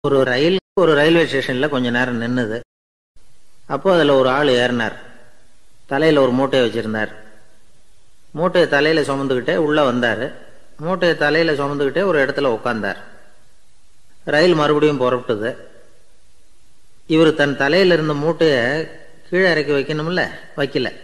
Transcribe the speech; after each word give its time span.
ஒரு 0.00 0.24
ரயில் 0.24 0.58
ஒரு 0.80 0.94
ரயில்வே 0.94 1.24
ஸ்டேஷன்ல 1.24 1.68
கொஞ்ச 1.68 1.90
நேரம் 1.90 2.22
நின்னுது. 2.22 2.60
அப்போ 3.66 3.94
அதுல 3.94 4.14
ஒரு 4.14 4.28
ஆள் 4.28 4.46
ஏறினார். 4.46 4.92
தலையில 5.86 6.20
ஒரு 6.20 6.30
மூட்டையை 6.30 6.70
வச்சிருந்தார். 6.70 7.12
மூட்டையை 8.30 8.70
தலையில 8.70 9.14
சுமந்துக்கிட்டே 9.14 9.54
உள்ள 9.54 9.92
வந்தாரு. 9.92 10.32
மூட்டையை 10.76 11.16
தலையில 11.16 11.52
சுமந்துக்கிட்டே 11.52 12.04
ஒரு 12.04 12.26
இடத்துல 12.26 12.58
உட்கார்ந்தார். 12.58 12.96
ரயில் 14.24 14.54
மறுபடியும் 14.54 15.00
புறப்பட்டது. 15.00 15.56
இவர் 17.06 17.34
தன் 17.34 17.56
தலையில 17.56 17.94
இருந்த 17.94 18.14
மூட்டையை 18.14 18.88
கீழே 19.30 19.50
இறக்கி 19.50 19.72
வைக்கணும்ல? 19.72 20.28
வைக்கல. 20.56 20.96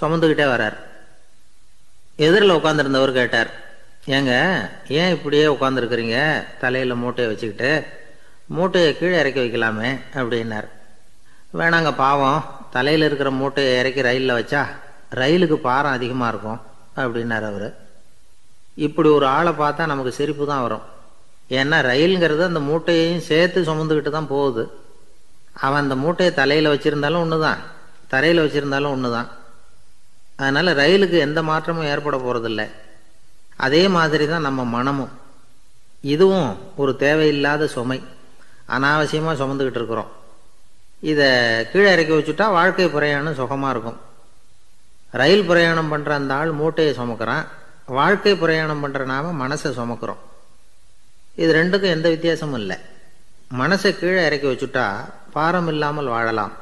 சுமந்துக்கிட்டே 0.00 0.44
வரார். 0.44 0.76
எதிரில் 2.16 2.52
உட்காந்துருந்தவர் 2.52 3.12
கேட்டார் 3.12 3.50
ஏங்க 4.06 4.60
ஏன் 4.88 5.10
இப்படியே 5.10 5.44
உட்காந்துருக்குறீங்க 5.44 6.44
தலையில 6.60 6.94
மூட்டையை 6.94 7.32
வச்சுக்கிட்டு 7.32 7.98
மூட்டையை 8.56 8.90
கீழே 8.98 9.16
இறக்கி 9.22 9.40
வைக்கலாமே 9.42 9.90
அப்படின்னார். 10.20 10.68
வேணாங்க 11.58 11.90
பாவம். 12.04 12.40
தலையில் 12.74 13.04
இருக்கிற 13.08 13.30
மூட்டையை 13.40 13.72
இறக்கி 13.80 14.00
ரயிலில் 14.08 14.38
வச்சா 14.38 14.62
ரயிலுக்கு 15.20 15.56
பாரம் 15.68 15.96
அதிகமாக 15.98 16.30
இருக்கும் 16.32 16.60
அப்படின்னார் 17.02 17.46
அவர். 17.52 17.68
இப்படி 18.86 19.08
ஒரு 19.18 19.26
ஆளை 19.36 19.52
பார்த்தா 19.62 19.86
நமக்கு 19.92 20.12
சிரிப்பு 20.18 20.44
தான் 20.50 20.64
வரும். 20.66 20.84
ஏன்னா 21.58 21.78
ரயிலுங்கிறது 21.90 22.42
அந்த 22.50 22.60
மூட்டையையும் 22.68 23.26
சேர்த்து 23.30 23.68
சுமந்துக்கிட்டு 23.70 24.10
தான் 24.18 24.32
போகுது. 24.34 24.64
அவன் 25.66 25.82
அந்த 25.84 25.96
மூட்டையை 26.04 26.32
தலையில் 26.40 26.72
வச்சுருந்தாலும் 26.74 27.22
ஒன்று 27.24 27.38
தான் 27.46 27.60
தரையில் 28.12 28.44
வச்சுருந்தாலும் 28.44 28.94
ஒன்று 28.96 29.08
தான் 29.16 29.28
அதனால் 30.42 30.78
ரயிலுக்கு 30.82 31.16
எந்த 31.26 31.40
மாற்றமும் 31.48 31.88
ஏற்பட 31.92 32.16
போகிறதில்ல 32.22 32.62
அதே 33.66 33.82
மாதிரி 33.96 34.26
தான் 34.32 34.46
நம்ம 34.48 34.60
மனமும். 34.76 35.12
இதுவும் 36.14 36.50
ஒரு 36.82 36.92
தேவையில்லாத 37.02 37.66
சுமை. 37.74 37.98
அனாவசியமாக 38.76 39.38
சுமந்துக்கிட்டு 39.42 39.80
இருக்கிறோம். 39.80 40.10
இதை 41.10 41.28
கீழே 41.72 41.90
இறக்கி 41.92 42.14
வச்சுட்டா 42.14 42.46
வாழ்க்கை 42.58 42.88
பிரயாணம் 42.88 43.38
சுகமாக 43.40 43.72
இருக்கும். 43.74 43.98
ரயில் 45.20 45.44
பிரயாணம் 45.44 45.90
பண்ணுற 45.92 46.10
அந்த 46.10 46.34
ஆள் 46.34 46.50
மூட்டையை 46.50 46.92
சுமக்கிறான். 46.98 47.46
வாழ்க்கை 47.98 48.36
பிரயாணம் 48.36 48.82
பண்ணுற 48.82 49.04
நாம 49.04 49.32
மனசை 49.44 49.70
சுமக்கிறோம். 49.78 50.20
இது 51.42 51.50
ரெண்டுக்கும் 51.54 51.94
எந்த 51.96 52.08
வித்தியாசமும் 52.08 52.60
இல்லை. 52.60 52.76
மனசை 53.58 53.90
கீழே 53.98 54.22
இறக்கி 54.24 54.48
வச்சுட்டா 54.50 54.84
பாரம் 55.32 55.68
இல்லாமல் 55.68 56.12
வாழலாம். 56.14 56.52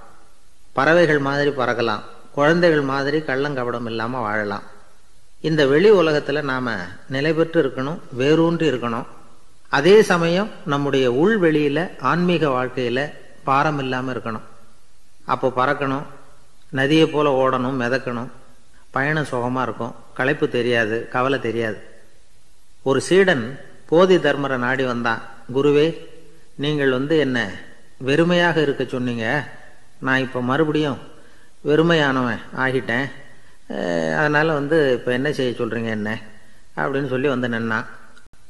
பறவைகள் 0.73 1.19
மாதிரி 1.19 1.51
பறக்கலாம். 1.51 2.03
குழந்தைகள் 2.37 2.85
மாதிரி 2.93 3.19
கள்ளங்கபடம் 3.19 3.87
இல்லாமல் 3.87 4.21
வாழலாம். 4.21 4.65
இந்த 5.49 5.67
வெளி 5.67 5.91
உலகத்தில் 5.91 6.49
நாம் 6.51 6.71
நிலை 7.09 7.33
பெற்று 7.33 7.59
இருக்கணும் 7.63 7.99
வேரூன்றி 8.21 8.67
இருக்கணும். 8.71 9.07
அதே 9.69 10.03
சமயம் 10.03 10.51
நம்முடைய 10.65 11.13
உள் 11.13 11.41
வெளியில 11.41 11.91
ஆன்மீக 12.01 12.49
வாழ்க்கையில் 12.49 13.05
பாரம் 13.45 13.79
இல்லாமல் 13.79 14.15
இருக்கணும். 14.15 14.47
அப்போ 15.25 15.53
பறக்கணும் 15.57 16.07
நதியை 16.71 17.07
போல 17.07 17.29
ஓடணும் 17.43 17.81
மிதக்கணும். 17.83 18.31
பயணம் 18.91 19.25
சுகமாக 19.25 19.67
இருக்கும். 19.67 19.95
களைப்பு 20.15 20.49
தெரியாது 20.49 21.09
கவலை 21.09 21.41
தெரியாது. 21.41 21.79
ஒரு 22.83 23.01
சீடன் 23.01 23.61
போதி 23.87 24.17
தர்மரை 24.17 24.57
நாடி 24.57 24.85
வந்தான். 24.85 25.23
குருவே 25.55 25.87
நீங்கள் 26.57 26.91
வந்து 26.91 27.19
என்ன 27.19 27.51
வெறுமையாக 27.99 28.63
இருக்க 28.63 28.85
சொன்னீங்க. 28.85 29.49
நான் 30.01 30.19
இப்போ 30.19 30.43
மறுபடியும் 30.43 30.99
வெறுமையானவன் 31.65 32.43
ஆகிட்டேன். 32.57 33.09
அதனால் 34.19 34.59
வந்து 34.61 34.93
இப்போ 34.93 35.13
என்ன 35.13 35.33
செய்ய 35.33 35.53
சொல்கிறீங்க 35.53 35.85
என்ன? 35.85 36.19
அப்படின்னு 36.77 37.09
சொல்லி 37.09 37.29
வந்து 37.29 37.49
நின்னான். 37.49 37.87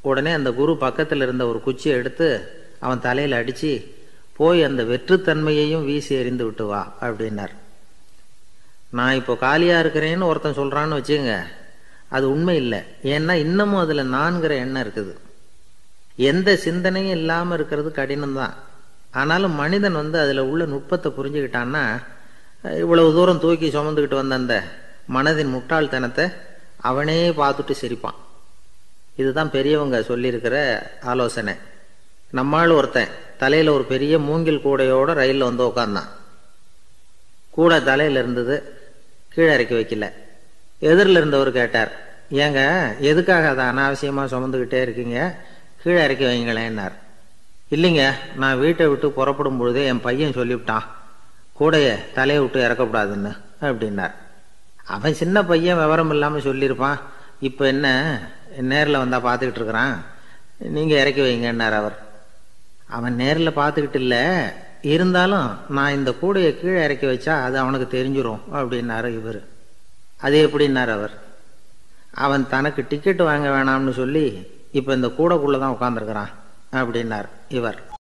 உடனே 0.08 0.32
அந்த 0.38 0.50
குரு 0.58 0.72
பக்கத்தில் 0.84 1.24
இருந்த 1.26 1.44
ஒரு 1.50 1.60
குச்சியை 1.66 1.94
எடுத்து 2.00 2.28
அவன் 2.84 3.04
தலையில் 3.06 3.38
அடித்து 3.38 3.72
போய் 4.38 4.60
அந்த 4.68 4.82
வெற்றுத்தன்மையையும் 4.90 5.86
வீசி 5.88 6.12
எறிந்து 6.14 6.44
விட்டு 6.44 6.64
வா 6.70 6.82
அப்படின்னார். 7.06 7.54
நான் 8.98 9.16
இப்போ 9.20 9.34
காலியாக 9.44 9.82
இருக்கிறேன்னு 9.84 10.28
ஒருத்தன் 10.30 10.58
சொல்கிறான்னு 10.58 10.98
வச்சுங்க 10.98 11.32
அது 12.16 12.24
உண்மை 12.34 12.56
இல்லை. 12.62 12.80
ஏன்னா 13.14 13.34
இன்னமும் 13.46 13.82
அதில் 13.84 14.12
நான்கிற 14.14 14.52
எண்ணம் 14.64 14.82
இருக்குது. 14.84 15.14
எந்த 16.30 16.54
சிந்தனையும் 16.66 17.16
இல்லாமல் 17.18 17.56
இருக்கிறது 17.58 17.90
கடினம்தான். 17.98 18.54
ஆனாலும் 19.20 19.58
மனிதன் 19.62 20.00
வந்து 20.02 20.16
அதில் 20.22 20.48
உள்ள 20.50 20.62
நுட்பத்தை 20.72 21.10
புரிஞ்சுக்கிட்டான்னா 21.18 21.84
இவ்வளவு 22.84 23.14
தூரம் 23.16 23.42
தூக்கி 23.44 23.68
சுமந்துக்கிட்டு 23.74 24.20
வந்த 24.20 24.34
அந்த 24.40 24.54
மனதின் 25.16 25.52
முட்டாள்தனத்தை 25.56 26.24
அவனே 26.88 27.20
பார்த்துட்டு 27.42 27.74
சிரிப்பான். 27.82 28.18
இதுதான் 29.20 29.54
பெரியவங்க 29.56 29.98
சொல்லியிருக்கிற 30.10 30.56
ஆலோசனை. 31.12 31.54
நம்மால் 32.38 32.72
ஒருத்தன் 32.78 33.12
தலையில் 33.42 33.74
ஒரு 33.76 33.84
பெரிய 33.92 34.14
மூங்கில் 34.18 34.64
கூடையோட 34.64 35.10
ரயிலில் 35.20 35.48
வந்து 35.48 35.64
உட்காந்தான் 35.68 36.10
கூடை 37.56 37.78
தலையில் 37.88 38.18
இருந்தது 38.22 38.56
கீழே 39.34 39.52
இறக்கி 39.54 39.74
வைக்கல. 39.74 40.06
எதிரில் 40.90 41.18
இருந்தவர் 41.20 41.50
கேட்டார் 41.58 41.92
ஏங்க 42.42 42.60
எதுக்காக 43.10 43.48
அதை 43.52 43.64
அனாவசியமாக 43.70 44.32
சுமந்துக்கிட்டே 44.34 44.80
இருக்கீங்க? 44.86 45.18
கீழே 45.82 46.00
இறக்கி 46.04 46.24
வைங்களேன்னார். 46.24 46.94
இல்லைங்க 47.74 48.02
நான் 48.36 48.58
வீட்டை 48.58 48.86
விட்டு 48.86 49.10
புறப்படும் 49.18 49.58
பொழுதே 49.58 49.84
என் 49.92 50.04
பையன் 50.06 50.36
சொல்லிவிட்டான் 50.38 50.86
கூடையை 51.60 51.94
தலையை 52.14 52.40
விட்டு 52.44 52.58
இறக்கக்கூடாதுன்னு 52.66 53.32
அப்படின்னார். 53.68 54.14
அவன் 54.96 55.20
சின்ன 55.22 55.44
பையன் 55.44 55.80
விவரம் 55.82 56.10
இல்லாமல் 56.10 56.46
சொல்லியிருப்பான். 56.48 56.98
இப்போ 57.40 57.66
என்ன? 57.66 58.18
நேரில் 58.60 58.96
வந்தால் 58.96 59.22
பார்த்துக்கிட்டு 59.22 59.60
இருக்கிறான். 59.60 60.04
நீங்கள் 60.58 60.98
இறக்கி 60.98 61.20
வைங்கன்னார் 61.20 61.72
அவர். 61.72 61.98
அவன் 62.88 63.14
நேரில் 63.14 63.56
பார்த்துக்கிட்டு 63.56 63.94
இல்லை. 63.94 64.24
இருந்தாலும் 64.82 65.56
நான் 65.68 65.92
இந்த 65.92 66.10
கூடையை 66.10 66.60
கீழே 66.60 66.84
இறக்கி 66.84 67.06
வச்சா 67.06 67.42
அது 67.42 67.58
அவனுக்கு 67.58 67.98
தெரிஞ்சிடும் 67.98 68.40
அப்படின்னாரு 68.52 69.14
இவர். 69.14 69.48
அது 70.16 70.48
எப்படின்னார் 70.48 70.88
அவர்? 70.88 71.10
அவன் 72.10 72.48
தனக்கு 72.48 72.86
டிக்கெட் 72.88 73.22
வாங்க 73.22 73.48
வேணாம்னு 73.48 73.90
சொல்லி 73.90 74.46
இப்போ 74.72 74.94
இந்த 74.94 75.06
கூடைக்குள்ளே 75.06 75.58
தான் 75.58 75.76
உட்காந்துருக்கிறான் 75.80 76.32
அப்படின்னார் 76.72 77.28
இவர். 77.48 77.96